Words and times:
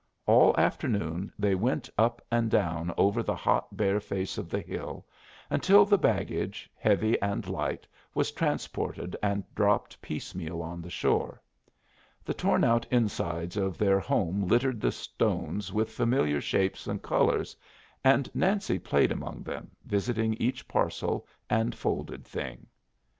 All 0.25 0.57
afternoon 0.59 1.31
they 1.37 1.53
went 1.53 1.87
up 1.95 2.25
and 2.31 2.49
down 2.49 2.91
over 2.97 3.21
the 3.21 3.35
hot 3.35 3.77
bare 3.77 3.99
face 3.99 4.39
of 4.39 4.49
the 4.49 4.59
hill, 4.59 5.05
until 5.47 5.85
the 5.85 5.99
baggage, 5.99 6.67
heavy 6.75 7.21
and 7.21 7.47
light, 7.47 7.85
was 8.15 8.31
transported 8.31 9.15
and 9.21 9.43
dropped 9.53 10.01
piecemeal 10.01 10.59
on 10.63 10.81
the 10.81 10.89
shore. 10.89 11.39
The 12.25 12.33
torn 12.33 12.63
out 12.63 12.87
insides 12.89 13.57
of 13.57 13.77
their 13.77 13.99
home 13.99 14.47
littered 14.47 14.81
the 14.81 14.91
stones 14.91 15.71
with 15.71 15.91
familiar 15.91 16.41
shapes 16.41 16.87
and 16.87 16.99
colors, 16.99 17.55
and 18.03 18.27
Nancy 18.33 18.79
played 18.79 19.11
among 19.11 19.43
them, 19.43 19.69
visiting 19.85 20.33
each 20.39 20.67
parcel 20.67 21.27
and 21.47 21.75
folded 21.75 22.25
thing. 22.25 22.65